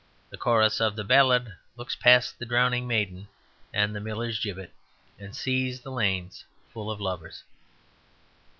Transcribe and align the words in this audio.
The 0.31 0.35
chorus 0.37 0.81
of 0.81 0.95
the 0.95 1.03
ballad 1.03 1.53
looks 1.77 1.95
past 1.95 2.39
the 2.39 2.45
drowning 2.47 2.87
maiden 2.87 3.27
and 3.71 3.95
the 3.95 3.99
miller's 3.99 4.39
gibbet, 4.39 4.73
and 5.19 5.35
sees 5.35 5.81
the 5.81 5.91
lanes 5.91 6.43
full 6.73 6.89
of 6.89 6.99
lovers. 6.99 7.43